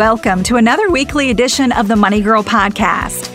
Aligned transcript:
Welcome 0.00 0.44
to 0.44 0.56
another 0.56 0.88
weekly 0.88 1.28
edition 1.28 1.72
of 1.72 1.86
the 1.86 1.94
Money 1.94 2.22
Girl 2.22 2.42
Podcast. 2.42 3.28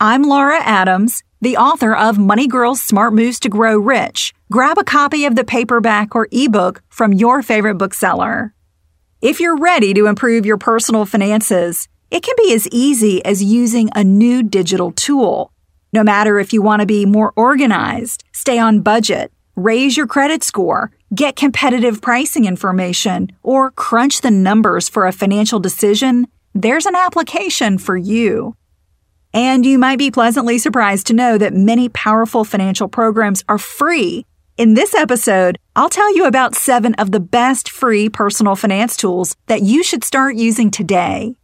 I'm 0.00 0.22
Laura 0.22 0.58
Adams, 0.60 1.22
the 1.42 1.58
author 1.58 1.94
of 1.94 2.16
Money 2.16 2.46
Girl's 2.48 2.80
Smart 2.80 3.12
Moves 3.12 3.40
to 3.40 3.50
Grow 3.50 3.76
Rich. 3.76 4.32
Grab 4.50 4.78
a 4.78 4.84
copy 4.84 5.26
of 5.26 5.36
the 5.36 5.44
paperback 5.44 6.14
or 6.16 6.28
ebook 6.32 6.82
from 6.88 7.12
your 7.12 7.42
favorite 7.42 7.74
bookseller. 7.74 8.54
If 9.20 9.38
you're 9.38 9.58
ready 9.58 9.92
to 9.92 10.06
improve 10.06 10.46
your 10.46 10.56
personal 10.56 11.04
finances, 11.04 11.88
it 12.10 12.22
can 12.22 12.36
be 12.38 12.54
as 12.54 12.66
easy 12.68 13.22
as 13.22 13.44
using 13.44 13.90
a 13.94 14.02
new 14.02 14.42
digital 14.42 14.92
tool. 14.92 15.52
No 15.92 16.02
matter 16.02 16.38
if 16.38 16.54
you 16.54 16.62
want 16.62 16.80
to 16.80 16.86
be 16.86 17.04
more 17.04 17.34
organized, 17.36 18.24
stay 18.32 18.58
on 18.58 18.80
budget, 18.80 19.30
raise 19.56 19.94
your 19.94 20.06
credit 20.06 20.42
score, 20.42 20.90
get 21.14 21.36
competitive 21.36 22.00
pricing 22.00 22.44
information, 22.44 23.32
or 23.42 23.70
crunch 23.70 24.20
the 24.20 24.30
numbers 24.30 24.88
for 24.88 25.06
a 25.06 25.12
financial 25.12 25.60
decision, 25.60 26.26
there's 26.54 26.86
an 26.86 26.96
application 26.96 27.78
for 27.78 27.96
you. 27.96 28.56
And 29.32 29.66
you 29.66 29.78
might 29.78 29.98
be 29.98 30.10
pleasantly 30.10 30.58
surprised 30.58 31.08
to 31.08 31.14
know 31.14 31.36
that 31.38 31.52
many 31.52 31.88
powerful 31.90 32.44
financial 32.44 32.88
programs 32.88 33.44
are 33.48 33.58
free. 33.58 34.24
In 34.56 34.72
this 34.72 34.94
episode, 34.94 35.58
I'll 35.74 35.90
tell 35.90 36.14
you 36.16 36.24
about 36.24 36.54
seven 36.54 36.94
of 36.94 37.12
the 37.12 37.20
best 37.20 37.70
free 37.70 38.08
personal 38.08 38.56
finance 38.56 38.96
tools 38.96 39.36
that 39.46 39.60
you 39.62 39.82
should 39.82 40.02
start 40.02 40.36
using 40.36 40.70
today. 40.70 41.36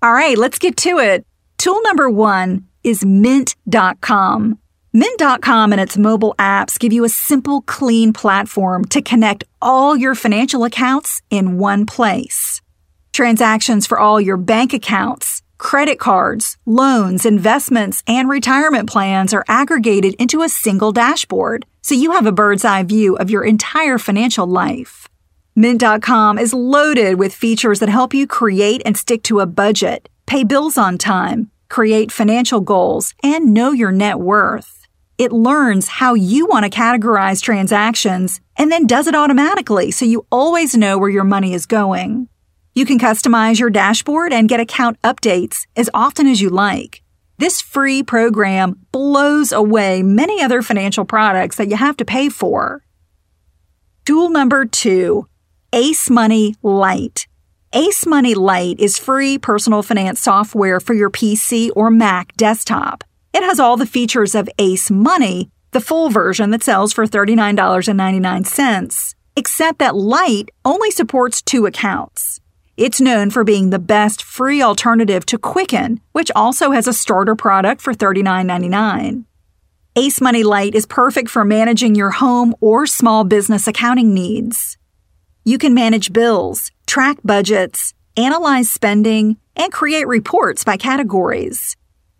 All 0.00 0.12
right, 0.12 0.36
let's 0.36 0.58
get 0.58 0.76
to 0.78 0.98
it. 0.98 1.26
Tool 1.58 1.80
number 1.82 2.10
one 2.10 2.66
is 2.82 3.04
Mint.com. 3.04 4.58
Mint.com 4.96 5.72
and 5.72 5.80
its 5.80 5.98
mobile 5.98 6.36
apps 6.38 6.78
give 6.78 6.92
you 6.92 7.02
a 7.02 7.08
simple, 7.08 7.62
clean 7.62 8.12
platform 8.12 8.84
to 8.84 9.02
connect 9.02 9.42
all 9.60 9.96
your 9.96 10.14
financial 10.14 10.62
accounts 10.62 11.20
in 11.30 11.58
one 11.58 11.84
place. 11.84 12.60
Transactions 13.12 13.88
for 13.88 13.98
all 13.98 14.20
your 14.20 14.36
bank 14.36 14.72
accounts, 14.72 15.42
credit 15.58 15.98
cards, 15.98 16.56
loans, 16.64 17.26
investments, 17.26 18.04
and 18.06 18.28
retirement 18.28 18.88
plans 18.88 19.34
are 19.34 19.44
aggregated 19.48 20.14
into 20.14 20.42
a 20.42 20.48
single 20.48 20.92
dashboard, 20.92 21.66
so 21.82 21.96
you 21.96 22.12
have 22.12 22.26
a 22.26 22.38
bird's 22.40 22.64
eye 22.64 22.84
view 22.84 23.16
of 23.16 23.30
your 23.30 23.44
entire 23.44 23.98
financial 23.98 24.46
life. 24.46 25.08
Mint.com 25.56 26.38
is 26.38 26.54
loaded 26.54 27.18
with 27.18 27.34
features 27.34 27.80
that 27.80 27.88
help 27.88 28.14
you 28.14 28.28
create 28.28 28.80
and 28.84 28.96
stick 28.96 29.24
to 29.24 29.40
a 29.40 29.46
budget, 29.46 30.08
pay 30.26 30.44
bills 30.44 30.78
on 30.78 30.98
time, 30.98 31.50
create 31.68 32.12
financial 32.12 32.60
goals, 32.60 33.12
and 33.24 33.52
know 33.52 33.72
your 33.72 33.90
net 33.90 34.20
worth. 34.20 34.83
It 35.16 35.32
learns 35.32 35.86
how 35.86 36.14
you 36.14 36.46
want 36.46 36.64
to 36.64 36.70
categorize 36.70 37.40
transactions 37.40 38.40
and 38.56 38.70
then 38.70 38.86
does 38.86 39.06
it 39.06 39.14
automatically 39.14 39.92
so 39.92 40.04
you 40.04 40.26
always 40.30 40.76
know 40.76 40.98
where 40.98 41.10
your 41.10 41.24
money 41.24 41.54
is 41.54 41.66
going. 41.66 42.28
You 42.74 42.84
can 42.84 42.98
customize 42.98 43.60
your 43.60 43.70
dashboard 43.70 44.32
and 44.32 44.48
get 44.48 44.58
account 44.58 45.00
updates 45.02 45.66
as 45.76 45.88
often 45.94 46.26
as 46.26 46.40
you 46.40 46.50
like. 46.50 47.02
This 47.38 47.60
free 47.60 48.02
program 48.02 48.86
blows 48.90 49.52
away 49.52 50.02
many 50.02 50.42
other 50.42 50.62
financial 50.62 51.04
products 51.04 51.56
that 51.56 51.68
you 51.68 51.76
have 51.76 51.96
to 51.98 52.04
pay 52.04 52.28
for. 52.28 52.84
Tool 54.04 54.30
number 54.30 54.64
two, 54.64 55.28
Ace 55.72 56.10
Money 56.10 56.56
Lite. 56.62 57.28
Ace 57.72 58.04
Money 58.06 58.34
Lite 58.34 58.80
is 58.80 58.98
free 58.98 59.38
personal 59.38 59.82
finance 59.82 60.20
software 60.20 60.80
for 60.80 60.94
your 60.94 61.10
PC 61.10 61.70
or 61.76 61.90
Mac 61.90 62.36
desktop. 62.36 63.04
It 63.34 63.42
has 63.42 63.58
all 63.58 63.76
the 63.76 63.84
features 63.84 64.36
of 64.36 64.48
Ace 64.60 64.92
Money, 64.92 65.50
the 65.72 65.80
full 65.80 66.08
version 66.08 66.50
that 66.50 66.62
sells 66.62 66.92
for 66.92 67.04
$39.99, 67.04 69.14
except 69.34 69.80
that 69.80 69.96
Lite 69.96 70.52
only 70.64 70.92
supports 70.92 71.42
two 71.42 71.66
accounts. 71.66 72.38
It's 72.76 73.00
known 73.00 73.30
for 73.30 73.42
being 73.42 73.70
the 73.70 73.80
best 73.80 74.22
free 74.22 74.62
alternative 74.62 75.26
to 75.26 75.36
Quicken, 75.36 76.00
which 76.12 76.30
also 76.36 76.70
has 76.70 76.86
a 76.86 76.92
starter 76.92 77.34
product 77.34 77.80
for 77.80 77.92
$39.99. 77.92 79.24
Ace 79.96 80.20
Money 80.20 80.44
Lite 80.44 80.76
is 80.76 80.86
perfect 80.86 81.28
for 81.28 81.44
managing 81.44 81.96
your 81.96 82.10
home 82.10 82.54
or 82.60 82.86
small 82.86 83.24
business 83.24 83.66
accounting 83.66 84.14
needs. 84.14 84.78
You 85.44 85.58
can 85.58 85.74
manage 85.74 86.12
bills, 86.12 86.70
track 86.86 87.18
budgets, 87.24 87.94
analyze 88.16 88.70
spending, 88.70 89.38
and 89.56 89.72
create 89.72 90.06
reports 90.06 90.62
by 90.62 90.76
categories. 90.76 91.76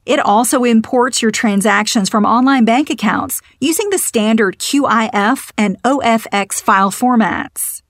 It 0.07 0.21
also 0.21 0.65
imports 0.65 1.23
your 1.23 1.31
transactions 1.31 2.09
from 2.09 2.27
online 2.27 2.65
bank 2.65 2.91
accounts 2.91 3.41
using 3.61 3.91
the 3.91 3.99
standard 3.99 4.59
QIF 4.59 5.51
and 5.57 5.81
OFX 5.83 6.63
file 6.63 6.91
formats. 6.91 7.81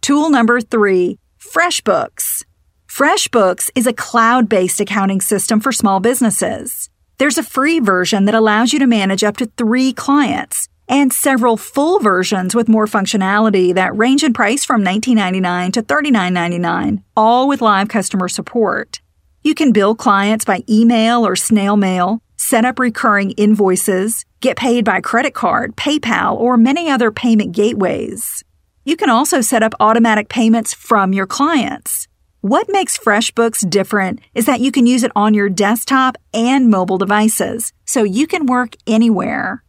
Tool 0.00 0.28
number 0.28 0.60
three, 0.60 1.18
FreshBooks. 1.38 2.44
FreshBooks 2.88 3.70
is 3.74 3.86
a 3.86 3.92
cloud 3.92 4.48
based 4.48 4.80
accounting 4.80 5.20
system 5.20 5.60
for 5.60 5.72
small 5.72 6.00
businesses. 6.00 6.90
There's 7.18 7.38
a 7.38 7.44
free 7.44 7.78
version 7.78 8.24
that 8.24 8.34
allows 8.34 8.72
you 8.72 8.80
to 8.80 8.86
manage 8.86 9.22
up 9.22 9.36
to 9.36 9.46
three 9.56 9.92
clients 9.92 10.68
and 10.88 11.12
several 11.12 11.56
full 11.56 12.00
versions 12.00 12.54
with 12.54 12.68
more 12.68 12.86
functionality 12.86 13.74
that 13.74 13.96
range 13.96 14.22
in 14.22 14.32
price 14.32 14.64
from 14.64 14.84
$19.99 14.84 15.72
to 15.74 15.82
$39.99, 15.82 17.02
all 17.16 17.48
with 17.48 17.62
live 17.62 17.88
customer 17.88 18.28
support. 18.28 19.00
You 19.46 19.54
can 19.54 19.72
bill 19.72 19.94
clients 19.94 20.46
by 20.46 20.64
email 20.70 21.26
or 21.26 21.36
snail 21.36 21.76
mail, 21.76 22.22
set 22.38 22.64
up 22.64 22.78
recurring 22.78 23.32
invoices, 23.32 24.24
get 24.40 24.56
paid 24.56 24.86
by 24.86 25.02
credit 25.02 25.34
card, 25.34 25.76
PayPal, 25.76 26.34
or 26.34 26.56
many 26.56 26.88
other 26.88 27.10
payment 27.10 27.52
gateways. 27.52 28.42
You 28.86 28.96
can 28.96 29.10
also 29.10 29.42
set 29.42 29.62
up 29.62 29.74
automatic 29.80 30.30
payments 30.30 30.72
from 30.72 31.12
your 31.12 31.26
clients. 31.26 32.08
What 32.40 32.70
makes 32.70 32.96
FreshBooks 32.96 33.68
different 33.68 34.20
is 34.34 34.46
that 34.46 34.60
you 34.60 34.72
can 34.72 34.86
use 34.86 35.02
it 35.02 35.12
on 35.14 35.34
your 35.34 35.50
desktop 35.50 36.16
and 36.32 36.70
mobile 36.70 36.96
devices, 36.96 37.74
so 37.84 38.02
you 38.02 38.26
can 38.26 38.46
work 38.46 38.76
anywhere. 38.86 39.62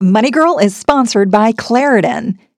Money 0.00 0.32
Girl 0.32 0.58
is 0.58 0.74
sponsored 0.76 1.30
by 1.30 1.52
Claritin. 1.52 2.38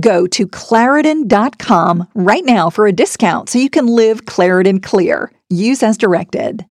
Go 0.00 0.26
to 0.28 0.46
Claritin.com 0.46 2.08
right 2.14 2.44
now 2.44 2.70
for 2.70 2.86
a 2.86 2.92
discount 2.92 3.48
so 3.48 3.58
you 3.58 3.70
can 3.70 3.86
live 3.86 4.24
Claritin 4.24 4.82
Clear. 4.82 5.32
Use 5.50 5.82
as 5.82 5.96
directed. 5.96 6.66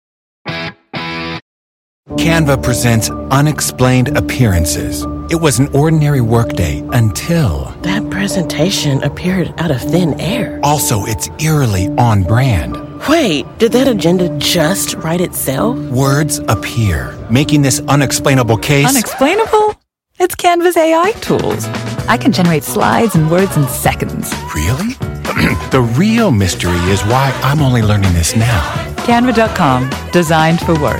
Canva 2.17 2.63
presents 2.63 3.09
Unexplained 3.09 4.17
Appearances. 4.17 5.05
It 5.29 5.39
was 5.39 5.59
an 5.59 5.67
ordinary 5.75 6.21
workday 6.21 6.79
until. 6.91 7.65
That 7.83 8.09
presentation 8.09 9.03
appeared 9.03 9.53
out 9.59 9.69
of 9.69 9.79
thin 9.79 10.19
air. 10.19 10.59
Also, 10.63 11.05
it's 11.05 11.29
eerily 11.39 11.87
on 11.99 12.23
brand. 12.23 12.75
Wait, 13.07 13.45
did 13.59 13.71
that 13.73 13.87
agenda 13.87 14.35
just 14.39 14.95
write 14.95 15.21
itself? 15.21 15.77
Words 15.77 16.39
appear, 16.47 17.15
making 17.29 17.61
this 17.61 17.79
unexplainable 17.87 18.57
case. 18.57 18.89
Unexplainable? 18.89 19.75
It's 20.19 20.33
Canva's 20.33 20.77
AI 20.77 21.11
tools. 21.21 21.65
I 22.09 22.17
can 22.17 22.31
generate 22.31 22.63
slides 22.63 23.13
and 23.13 23.29
words 23.29 23.55
in 23.55 23.67
seconds. 23.67 24.33
Really? 24.55 24.93
the 25.69 25.87
real 25.95 26.31
mystery 26.31 26.79
is 26.89 27.01
why 27.03 27.31
I'm 27.43 27.61
only 27.61 27.83
learning 27.83 28.11
this 28.13 28.35
now. 28.35 28.61
Canva.com, 29.05 29.89
designed 30.11 30.59
for 30.59 30.73
work. 30.81 30.99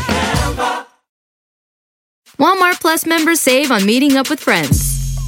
Walmart 2.38 2.80
Plus 2.80 3.08
members 3.08 3.42
save 3.42 3.72
on 3.72 3.86
meeting 3.88 4.18
up 4.18 4.30
with 4.30 4.40
friends. 4.40 4.99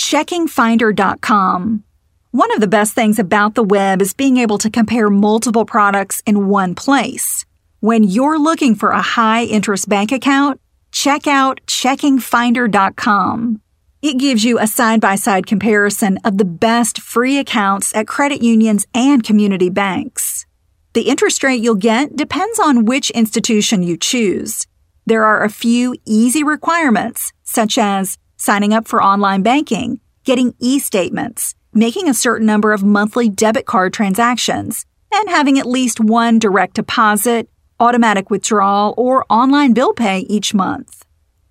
checkingfinder.com. 0.00 1.84
One 2.32 2.54
of 2.54 2.60
the 2.60 2.68
best 2.68 2.94
things 2.94 3.18
about 3.18 3.54
the 3.54 3.62
web 3.62 4.00
is 4.00 4.14
being 4.14 4.38
able 4.38 4.56
to 4.58 4.70
compare 4.70 5.10
multiple 5.10 5.64
products 5.66 6.22
in 6.24 6.48
one 6.48 6.74
place. 6.74 7.44
When 7.80 8.04
you're 8.04 8.38
looking 8.38 8.74
for 8.74 8.90
a 8.90 9.02
high 9.02 9.44
interest 9.44 9.88
bank 9.88 10.10
account, 10.10 10.60
check 10.90 11.26
out 11.26 11.60
checkingfinder.com. 11.66 13.60
It 14.00 14.16
gives 14.16 14.44
you 14.44 14.58
a 14.58 14.66
side 14.66 15.02
by 15.02 15.16
side 15.16 15.46
comparison 15.46 16.18
of 16.24 16.38
the 16.38 16.46
best 16.46 17.00
free 17.00 17.36
accounts 17.38 17.94
at 17.94 18.06
credit 18.06 18.40
unions 18.42 18.86
and 18.94 19.22
community 19.22 19.68
banks. 19.68 20.46
The 20.94 21.10
interest 21.10 21.42
rate 21.42 21.60
you'll 21.60 21.74
get 21.74 22.16
depends 22.16 22.58
on 22.58 22.86
which 22.86 23.10
institution 23.10 23.82
you 23.82 23.98
choose. 23.98 24.66
There 25.04 25.24
are 25.24 25.44
a 25.44 25.50
few 25.50 25.94
easy 26.06 26.42
requirements, 26.42 27.32
such 27.42 27.76
as 27.76 28.16
signing 28.40 28.72
up 28.72 28.88
for 28.88 29.02
online 29.02 29.42
banking, 29.42 30.00
getting 30.24 30.54
e 30.58 30.78
statements, 30.78 31.54
making 31.74 32.08
a 32.08 32.14
certain 32.14 32.46
number 32.46 32.72
of 32.72 32.82
monthly 32.82 33.28
debit 33.28 33.66
card 33.66 33.92
transactions, 33.92 34.86
and 35.12 35.28
having 35.28 35.58
at 35.58 35.66
least 35.66 36.00
one 36.00 36.38
direct 36.38 36.74
deposit, 36.74 37.50
automatic 37.78 38.30
withdrawal, 38.30 38.94
or 38.96 39.26
online 39.28 39.74
bill 39.74 39.92
pay 39.92 40.20
each 40.20 40.54
month. 40.54 41.04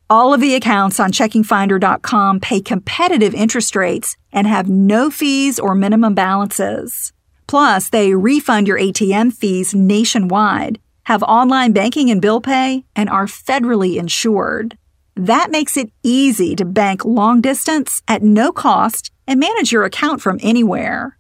All 0.10 0.34
of 0.34 0.42
the 0.42 0.56
accounts 0.56 1.00
on 1.00 1.12
checkingfinder.com 1.12 2.40
pay 2.40 2.60
competitive 2.60 3.36
interest 3.36 3.76
rates 3.76 4.18
and 4.32 4.48
have 4.48 4.68
no 4.68 5.12
fees 5.12 5.60
or 5.60 5.76
minimum 5.76 6.16
balances. 6.16 7.14
Plus, 7.46 7.90
they 7.90 8.16
refund 8.16 8.68
your 8.68 8.80
ATM 8.80 9.32
fees 9.32 9.76
nationwide, 9.76 10.80
have 11.04 11.22
online 11.22 11.72
banking 11.72 12.10
and 12.10 12.20
bill 12.20 12.42
pay, 12.42 12.84
and 12.96 13.10
are 13.12 13.28
federally 13.28 13.98
insured. 13.98 14.76
That 15.20 15.52
makes 15.52 15.76
it 15.76 15.92
easy 16.02 16.56
to 16.56 16.64
bank 16.64 17.04
long 17.04 17.42
distance 17.42 18.02
at 18.08 18.24
no 18.24 18.54
cost 18.54 19.12
and 19.28 19.38
manage 19.38 19.70
your 19.70 19.84
account 19.84 20.22
from 20.22 20.40
anywhere. 20.42 21.18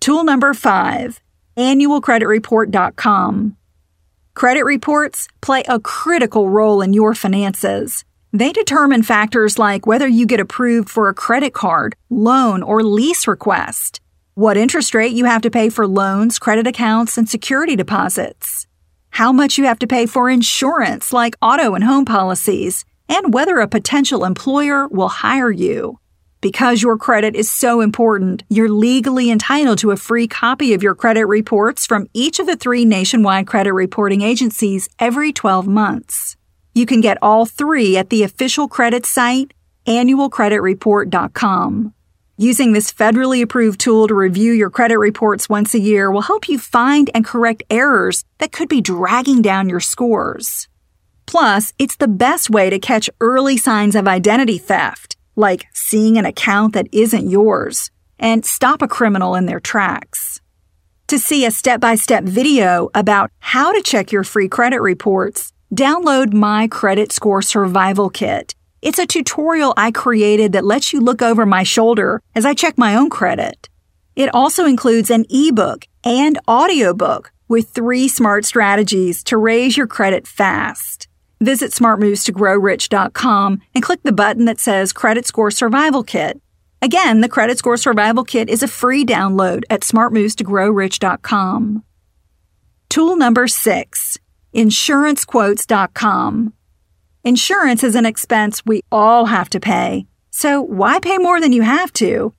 Tool 0.00 0.24
number 0.24 0.52
five, 0.52 1.18
annualcreditreport.com. 1.56 3.56
Credit 4.34 4.64
reports 4.64 5.26
play 5.40 5.64
a 5.66 5.80
critical 5.80 6.50
role 6.50 6.82
in 6.82 6.92
your 6.92 7.14
finances. 7.14 8.04
They 8.34 8.52
determine 8.52 9.04
factors 9.04 9.58
like 9.58 9.86
whether 9.86 10.06
you 10.06 10.26
get 10.26 10.40
approved 10.40 10.90
for 10.90 11.08
a 11.08 11.14
credit 11.14 11.54
card, 11.54 11.96
loan, 12.10 12.62
or 12.62 12.82
lease 12.82 13.26
request, 13.26 14.02
what 14.34 14.58
interest 14.58 14.94
rate 14.94 15.12
you 15.12 15.24
have 15.24 15.40
to 15.42 15.50
pay 15.50 15.70
for 15.70 15.86
loans, 15.86 16.38
credit 16.38 16.66
accounts, 16.66 17.16
and 17.16 17.26
security 17.26 17.74
deposits, 17.74 18.66
how 19.12 19.32
much 19.32 19.56
you 19.56 19.64
have 19.64 19.78
to 19.78 19.86
pay 19.86 20.04
for 20.06 20.28
insurance 20.28 21.12
like 21.12 21.36
auto 21.40 21.74
and 21.74 21.84
home 21.84 22.04
policies, 22.04 22.84
and 23.08 23.32
whether 23.32 23.58
a 23.58 23.68
potential 23.68 24.24
employer 24.24 24.88
will 24.88 25.08
hire 25.08 25.50
you. 25.50 25.98
Because 26.40 26.82
your 26.82 26.98
credit 26.98 27.36
is 27.36 27.48
so 27.50 27.80
important, 27.80 28.42
you're 28.48 28.68
legally 28.68 29.30
entitled 29.30 29.78
to 29.78 29.92
a 29.92 29.96
free 29.96 30.26
copy 30.26 30.74
of 30.74 30.82
your 30.82 30.96
credit 30.96 31.26
reports 31.26 31.86
from 31.86 32.08
each 32.14 32.40
of 32.40 32.46
the 32.46 32.56
three 32.56 32.84
nationwide 32.84 33.46
credit 33.46 33.74
reporting 33.74 34.22
agencies 34.22 34.88
every 34.98 35.32
12 35.32 35.68
months. 35.68 36.36
You 36.74 36.84
can 36.84 37.00
get 37.00 37.18
all 37.22 37.46
three 37.46 37.96
at 37.96 38.10
the 38.10 38.24
official 38.24 38.66
credit 38.66 39.06
site, 39.06 39.54
annualcreditreport.com. 39.86 41.94
Using 42.42 42.72
this 42.72 42.92
federally 42.92 43.40
approved 43.40 43.78
tool 43.78 44.08
to 44.08 44.16
review 44.16 44.50
your 44.50 44.68
credit 44.68 44.98
reports 44.98 45.48
once 45.48 45.74
a 45.74 45.78
year 45.78 46.10
will 46.10 46.22
help 46.22 46.48
you 46.48 46.58
find 46.58 47.08
and 47.14 47.24
correct 47.24 47.62
errors 47.70 48.24
that 48.38 48.50
could 48.50 48.68
be 48.68 48.80
dragging 48.80 49.42
down 49.42 49.68
your 49.68 49.78
scores. 49.78 50.66
Plus, 51.24 51.72
it's 51.78 51.94
the 51.94 52.08
best 52.08 52.50
way 52.50 52.68
to 52.68 52.80
catch 52.80 53.08
early 53.20 53.56
signs 53.56 53.94
of 53.94 54.08
identity 54.08 54.58
theft 54.58 55.14
like 55.36 55.68
seeing 55.72 56.18
an 56.18 56.26
account 56.26 56.72
that 56.72 56.88
isn't 56.90 57.30
yours, 57.30 57.92
and 58.18 58.44
stop 58.44 58.82
a 58.82 58.88
criminal 58.88 59.36
in 59.36 59.46
their 59.46 59.60
tracks. 59.60 60.40
To 61.06 61.20
see 61.20 61.46
a 61.46 61.52
step 61.52 61.80
by 61.80 61.94
step 61.94 62.24
video 62.24 62.90
about 62.92 63.30
how 63.38 63.70
to 63.72 63.82
check 63.82 64.10
your 64.10 64.24
free 64.24 64.48
credit 64.48 64.80
reports, 64.80 65.52
download 65.72 66.32
my 66.32 66.66
Credit 66.66 67.12
Score 67.12 67.40
Survival 67.40 68.10
Kit. 68.10 68.56
It's 68.82 68.98
a 68.98 69.06
tutorial 69.06 69.72
I 69.76 69.92
created 69.92 70.52
that 70.52 70.64
lets 70.64 70.92
you 70.92 71.00
look 71.00 71.22
over 71.22 71.46
my 71.46 71.62
shoulder 71.62 72.20
as 72.34 72.44
I 72.44 72.52
check 72.52 72.76
my 72.76 72.96
own 72.96 73.10
credit. 73.10 73.68
It 74.16 74.34
also 74.34 74.66
includes 74.66 75.08
an 75.08 75.24
ebook 75.30 75.86
and 76.02 76.36
audiobook 76.48 77.30
with 77.46 77.70
three 77.70 78.08
smart 78.08 78.44
strategies 78.44 79.22
to 79.24 79.36
raise 79.36 79.76
your 79.76 79.86
credit 79.86 80.26
fast. 80.26 81.06
Visit 81.40 81.70
smartmovestogrowrich.com 81.70 83.60
and 83.72 83.84
click 83.84 84.02
the 84.02 84.10
button 84.10 84.46
that 84.46 84.58
says 84.58 84.92
Credit 84.92 85.26
Score 85.26 85.52
Survival 85.52 86.02
Kit. 86.02 86.42
Again, 86.80 87.20
the 87.20 87.28
Credit 87.28 87.58
Score 87.58 87.76
Survival 87.76 88.24
Kit 88.24 88.48
is 88.48 88.64
a 88.64 88.68
free 88.68 89.04
download 89.04 89.62
at 89.70 89.82
smartmovestogrowrich.com. 89.82 91.84
Tool 92.88 93.16
number 93.16 93.46
six, 93.46 94.18
insurancequotes.com. 94.52 96.52
Insurance 97.24 97.84
is 97.84 97.94
an 97.94 98.04
expense 98.04 98.66
we 98.66 98.82
all 98.90 99.26
have 99.26 99.48
to 99.50 99.60
pay, 99.60 100.06
so 100.32 100.60
why 100.60 100.98
pay 100.98 101.18
more 101.18 101.40
than 101.40 101.52
you 101.52 101.62
have 101.62 101.92
to? 101.92 102.34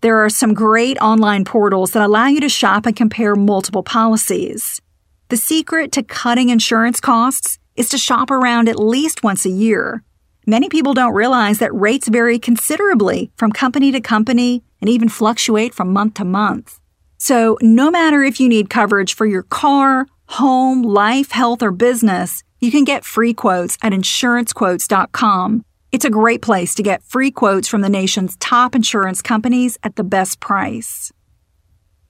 There 0.00 0.18
are 0.24 0.30
some 0.30 0.54
great 0.54 0.96
online 0.98 1.44
portals 1.44 1.90
that 1.90 2.04
allow 2.04 2.28
you 2.28 2.40
to 2.42 2.48
shop 2.48 2.86
and 2.86 2.94
compare 2.94 3.34
multiple 3.34 3.82
policies. 3.82 4.80
The 5.28 5.36
secret 5.36 5.90
to 5.90 6.04
cutting 6.04 6.50
insurance 6.50 7.00
costs 7.00 7.58
is 7.74 7.88
to 7.88 7.98
shop 7.98 8.30
around 8.30 8.68
at 8.68 8.78
least 8.78 9.24
once 9.24 9.44
a 9.44 9.50
year. 9.50 10.04
Many 10.46 10.68
people 10.68 10.94
don't 10.94 11.14
realize 11.14 11.58
that 11.58 11.74
rates 11.74 12.06
vary 12.06 12.38
considerably 12.38 13.32
from 13.34 13.50
company 13.50 13.90
to 13.90 14.00
company 14.00 14.62
and 14.80 14.88
even 14.88 15.08
fluctuate 15.08 15.74
from 15.74 15.92
month 15.92 16.14
to 16.14 16.24
month. 16.24 16.78
So, 17.16 17.58
no 17.60 17.90
matter 17.90 18.22
if 18.22 18.38
you 18.38 18.48
need 18.48 18.70
coverage 18.70 19.14
for 19.14 19.26
your 19.26 19.42
car, 19.42 20.06
home, 20.26 20.84
life, 20.84 21.32
health, 21.32 21.60
or 21.60 21.72
business, 21.72 22.44
you 22.60 22.70
can 22.70 22.84
get 22.84 23.04
free 23.04 23.34
quotes 23.34 23.78
at 23.82 23.92
insurancequotes.com. 23.92 25.64
It's 25.90 26.04
a 26.04 26.10
great 26.10 26.42
place 26.42 26.74
to 26.74 26.82
get 26.82 27.02
free 27.02 27.30
quotes 27.30 27.68
from 27.68 27.80
the 27.80 27.88
nation's 27.88 28.36
top 28.36 28.74
insurance 28.74 29.22
companies 29.22 29.78
at 29.82 29.96
the 29.96 30.04
best 30.04 30.38
price. 30.40 31.12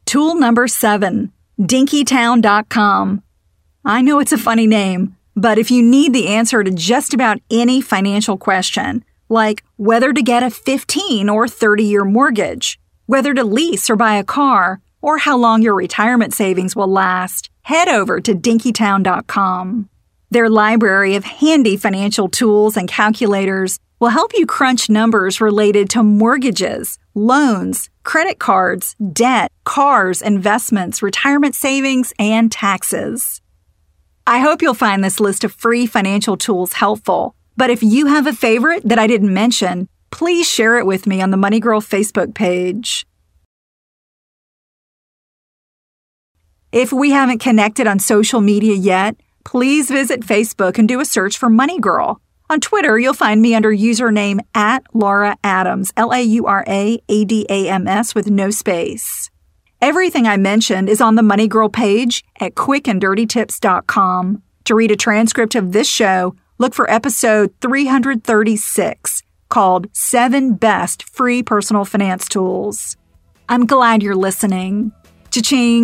Tool 0.05 0.35
number 0.35 0.67
seven, 0.67 1.33
dinkytown.com. 1.61 3.23
I 3.85 4.03
know 4.03 4.19
it's 4.19 4.33
a 4.33 4.39
funny 4.39 4.67
name, 4.67 5.17
but 5.37 5.59
if 5.59 5.71
you 5.71 5.83
need 5.83 6.13
the 6.13 6.29
answer 6.29 6.65
to 6.65 6.71
just 6.71 7.15
about 7.15 7.39
any 7.51 7.81
financial 7.81 8.37
question, 8.37 9.05
like 9.29 9.63
whether 9.77 10.13
to 10.13 10.23
get 10.23 10.43
a 10.43 10.51
15 10.51 11.29
or 11.29 11.47
30 11.47 11.85
year 11.85 12.05
mortgage, 12.05 12.81
whether 13.07 13.33
to 13.35 13.45
lease 13.45 13.89
or 13.89 13.97
buy 13.97 14.15
a 14.15 14.25
car, 14.25 14.81
or 15.01 15.19
how 15.19 15.37
long 15.37 15.63
your 15.63 15.75
retirement 15.75 16.35
savings 16.35 16.75
will 16.75 16.89
last, 16.89 17.51
head 17.63 17.89
over 17.89 18.21
to 18.21 18.35
dinkytown.com. 18.35 19.89
Their 20.31 20.51
library 20.51 21.15
of 21.15 21.25
handy 21.25 21.79
financial 21.79 22.29
tools 22.29 22.77
and 22.77 22.87
calculators 22.87 23.79
will 23.99 24.11
help 24.11 24.33
you 24.35 24.45
crunch 24.45 24.91
numbers 24.91 25.41
related 25.41 25.89
to 25.91 26.03
mortgages, 26.03 26.99
loans, 27.15 27.89
credit 28.05 28.39
cards, 28.39 28.95
debt, 29.13 29.51
cars, 29.65 30.21
investments, 30.21 31.03
retirement 31.03 31.55
savings, 31.55 32.13
and 32.19 32.53
taxes. 32.53 33.41
I 34.27 34.41
hope 34.41 34.61
you'll 34.61 34.75
find 34.75 35.03
this 35.03 35.19
list 35.19 35.45
of 35.45 35.55
free 35.55 35.87
financial 35.87 36.37
tools 36.37 36.75
helpful. 36.75 37.35
But 37.57 37.71
if 37.71 37.83
you 37.83 38.07
have 38.07 38.27
a 38.27 38.33
favorite 38.35 38.87
that 38.87 38.99
I 38.99 39.07
didn't 39.07 39.33
mention, 39.33 39.89
please 40.11 40.49
share 40.49 40.79
it 40.79 40.87
with 40.87 41.07
me 41.07 41.23
on 41.23 41.31
the 41.31 41.39
Money 41.39 41.59
Girl 41.59 41.81
Facebook 41.81 42.35
page. 42.35 43.07
If 46.71 46.93
we 46.93 47.13
haven't 47.13 47.39
connected 47.39 47.87
on 47.87 47.99
social 47.99 48.43
media 48.43 48.75
yet, 48.75 49.17
please 49.49 49.89
visit 49.91 50.21
Facebook 50.21 50.77
and 50.79 50.87
do 50.87 51.01
a 51.01 51.07
search 51.07 51.39
for 51.39 51.49
Money 51.49 51.81
Girl. 51.81 52.21
On 52.51 52.61
Twitter, 52.61 52.99
you'll 52.99 53.15
find 53.15 53.41
me 53.41 53.55
under 53.55 53.71
username 53.71 54.41
at 54.55 54.83
Laura 54.93 55.39
Adams, 55.43 55.91
L 55.97 56.13
A 56.13 56.21
U 56.21 56.45
R 56.45 56.67
A 56.69 57.03
A 57.09 57.25
D 57.25 57.47
A 57.49 57.67
M 57.71 57.89
S 57.89 58.15
with 58.15 58.31
no 58.31 58.51
space. 58.51 59.31
Everything 59.81 60.27
I 60.27 60.37
mentioned 60.37 60.91
is 60.91 61.01
on 61.01 61.15
the 61.15 61.23
Money 61.23 61.49
Girl 61.49 61.71
page 61.71 62.25
at 62.39 62.57
quickanddirtytips.com. 62.57 64.43
To 64.65 64.75
read 64.75 64.91
a 64.91 64.97
transcript 64.97 65.55
of 65.55 65.73
this 65.73 65.89
show, 65.89 66.35
look 66.59 66.75
for 66.75 66.91
episode 66.91 67.55
336 67.63 69.23
called 69.49 69.87
Seven 69.95 70.57
Best 70.57 71.09
Free 71.09 71.43
Personal 71.43 71.87
Finance 71.87 72.29
Tools. 72.29 72.99
I'm 73.49 73.65
glad 73.65 74.03
you're 74.03 74.15
listening. 74.15 74.93
Cha-ching! 75.31 75.79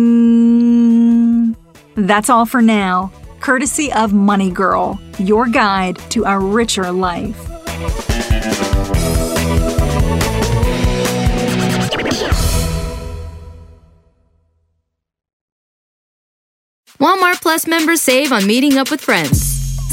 That's 1.95 2.29
all 2.29 2.45
for 2.45 2.61
now 2.61 3.11
courtesy 3.45 3.93
of 3.93 4.11
Money 4.11 4.49
Girl, 4.49 4.99
your 5.19 5.45
guide 5.45 5.99
to 6.09 6.23
a 6.23 6.39
richer 6.39 6.91
life. 6.91 7.37
Walmart 16.99 17.39
Plus 17.39 17.67
members 17.67 18.01
save 18.01 18.31
on 18.31 18.47
meeting 18.47 18.79
up 18.79 18.89
with 18.89 18.99
friends. 18.99 19.54